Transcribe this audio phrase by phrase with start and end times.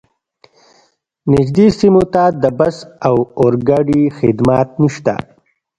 [1.33, 5.15] نږدې سیمو ته د بس او اورګاډي خدمات نشته